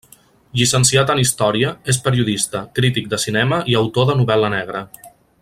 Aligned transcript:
Llicenciat 0.59 1.11
en 1.15 1.19
història, 1.23 1.73
és 1.93 1.99
periodista, 2.07 2.63
crític 2.81 3.13
de 3.13 3.21
cinema 3.27 3.61
i 3.75 3.79
autor 3.83 4.09
de 4.11 4.17
novel·la 4.23 4.53
negra. 4.57 4.85